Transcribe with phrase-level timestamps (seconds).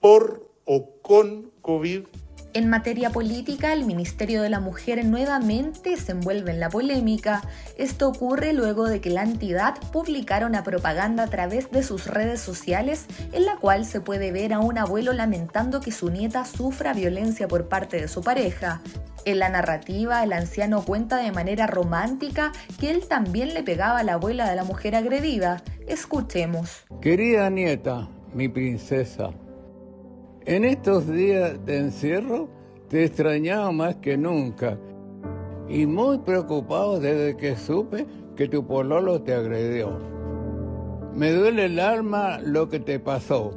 [0.00, 2.06] por o con COVID
[2.54, 7.42] en materia política, el Ministerio de la Mujer nuevamente se envuelve en la polémica.
[7.76, 12.40] Esto ocurre luego de que la entidad publicara una propaganda a través de sus redes
[12.40, 16.92] sociales en la cual se puede ver a un abuelo lamentando que su nieta sufra
[16.92, 18.80] violencia por parte de su pareja.
[19.24, 24.04] En la narrativa, el anciano cuenta de manera romántica que él también le pegaba a
[24.04, 25.60] la abuela de la mujer agredida.
[25.88, 26.84] Escuchemos.
[27.00, 29.30] Querida nieta, mi princesa,
[30.46, 32.48] en estos días de encierro
[32.88, 34.78] te extrañaba más que nunca
[35.68, 38.06] y muy preocupado desde que supe
[38.36, 39.98] que tu pololo te agredió.
[41.14, 43.56] Me duele el alma lo que te pasó.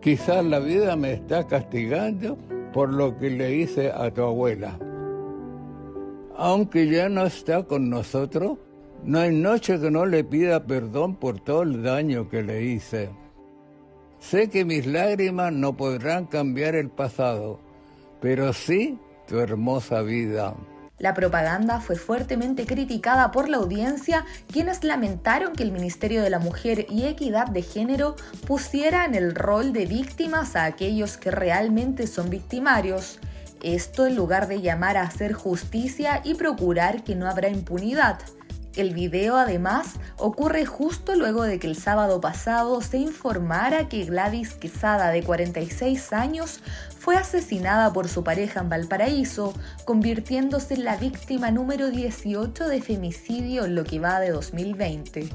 [0.00, 2.38] Quizás la vida me está castigando
[2.72, 4.78] por lo que le hice a tu abuela.
[6.36, 8.58] Aunque ya no está con nosotros,
[9.02, 13.10] no hay noche que no le pida perdón por todo el daño que le hice.
[14.30, 17.60] Sé que mis lágrimas no podrán cambiar el pasado,
[18.20, 20.56] pero sí tu hermosa vida.
[20.98, 26.40] La propaganda fue fuertemente criticada por la audiencia, quienes lamentaron que el Ministerio de la
[26.40, 28.16] Mujer y Equidad de Género
[28.48, 33.20] pusiera en el rol de víctimas a aquellos que realmente son victimarios.
[33.62, 38.18] Esto en lugar de llamar a hacer justicia y procurar que no habrá impunidad.
[38.76, 44.52] El video además ocurre justo luego de que el sábado pasado se informara que Gladys
[44.52, 46.60] Quesada, de 46 años,
[46.98, 49.54] fue asesinada por su pareja en Valparaíso,
[49.86, 55.30] convirtiéndose en la víctima número 18 de femicidio en lo que va de 2020.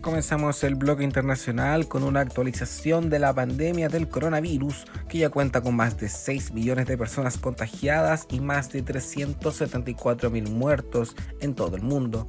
[0.00, 5.60] Comenzamos el bloque internacional con una actualización de la pandemia del coronavirus, que ya cuenta
[5.60, 11.54] con más de 6 millones de personas contagiadas y más de 374 mil muertos en
[11.54, 12.28] todo el mundo.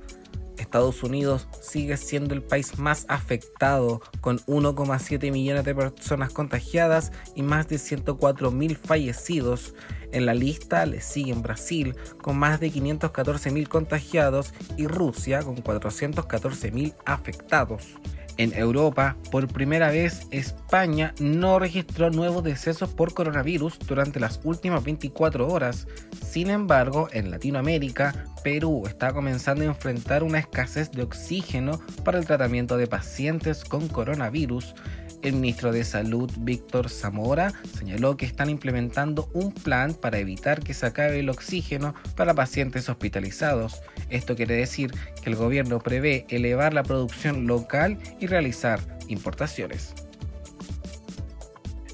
[0.61, 7.43] Estados Unidos sigue siendo el país más afectado, con 1,7 millones de personas contagiadas y
[7.43, 9.73] más de 104 mil fallecidos.
[10.11, 15.57] En la lista le siguen Brasil, con más de 514 mil contagiados, y Rusia, con
[15.57, 17.97] 414 mil afectados.
[18.39, 24.81] En Europa, por primera vez, España no registró nuevos decesos por coronavirus durante las últimas
[24.81, 25.87] 24 horas.
[26.25, 32.25] Sin embargo, en Latinoamérica, Perú está comenzando a enfrentar una escasez de oxígeno para el
[32.25, 34.73] tratamiento de pacientes con coronavirus.
[35.21, 40.73] El ministro de Salud, Víctor Zamora, señaló que están implementando un plan para evitar que
[40.73, 43.81] se acabe el oxígeno para pacientes hospitalizados.
[44.09, 44.91] Esto quiere decir
[45.21, 48.79] que el gobierno prevé elevar la producción local y realizar
[49.09, 49.93] importaciones.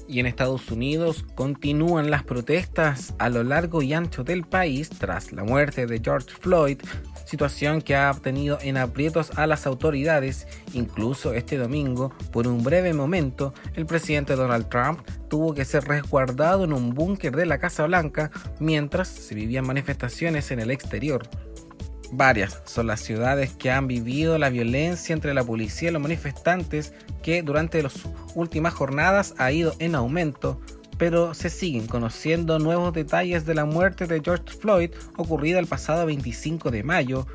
[0.08, 5.32] Y en Estados Unidos continúan las protestas a lo largo y ancho del país tras
[5.32, 6.78] la muerte de George Floyd,
[7.26, 10.46] situación que ha tenido en aprietos a las autoridades.
[10.72, 16.64] Incluso este domingo, por un breve momento, el presidente Donald Trump tuvo que ser resguardado
[16.64, 21.28] en un búnker de la Casa Blanca mientras se vivían manifestaciones en el exterior.
[22.12, 26.94] Varias son las ciudades que han vivido la violencia entre la policía y los manifestantes
[27.22, 27.94] que durante las
[28.36, 30.60] últimas jornadas ha ido en aumento,
[30.98, 36.06] pero se siguen conociendo nuevos detalles de la muerte de George Floyd ocurrida el pasado
[36.06, 37.26] 25 de mayo,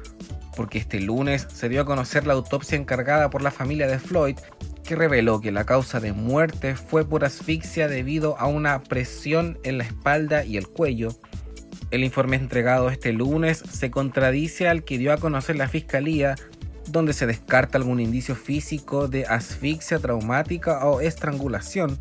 [0.56, 4.38] porque este lunes se dio a conocer la autopsia encargada por la familia de Floyd,
[4.84, 9.78] que reveló que la causa de muerte fue por asfixia debido a una presión en
[9.78, 11.10] la espalda y el cuello.
[11.92, 16.36] El informe entregado este lunes se contradice al que dio a conocer la Fiscalía,
[16.88, 22.00] donde se descarta algún indicio físico de asfixia traumática o estrangulación.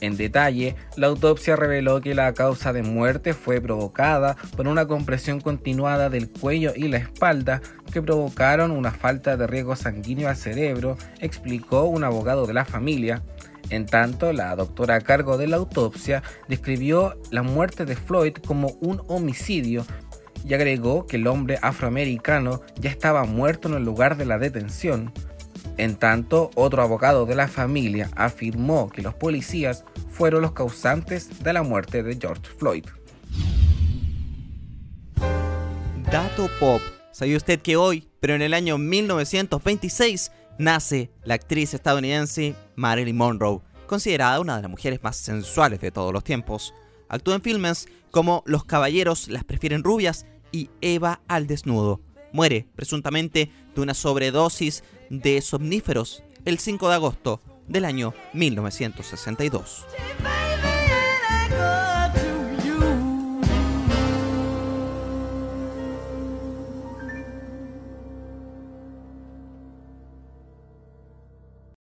[0.00, 5.40] En detalle, la autopsia reveló que la causa de muerte fue provocada por una compresión
[5.40, 7.62] continuada del cuello y la espalda
[7.92, 13.22] que provocaron una falta de riego sanguíneo al cerebro, explicó un abogado de la familia.
[13.70, 18.68] En tanto, la doctora a cargo de la autopsia describió la muerte de Floyd como
[18.80, 19.84] un homicidio
[20.44, 25.12] y agregó que el hombre afroamericano ya estaba muerto en el lugar de la detención.
[25.78, 31.52] En tanto, otro abogado de la familia afirmó que los policías fueron los causantes de
[31.52, 32.84] la muerte de George Floyd.
[36.10, 36.80] Dato Pop.
[37.12, 43.60] ¿Sabía usted que hoy, pero en el año 1926, nace la actriz estadounidense Marilyn Monroe,
[43.86, 46.74] considerada una de las mujeres más sensuales de todos los tiempos?
[47.08, 52.00] Actúa en filmes como Los caballeros las prefieren rubias y Eva al desnudo.
[52.36, 59.86] Muere, presuntamente, de una sobredosis de somníferos el 5 de agosto del año 1962.